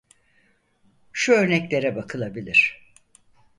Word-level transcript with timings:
Şu 1.11 1.33
örneklere 1.33 1.95
bakılabilir. 1.95 2.91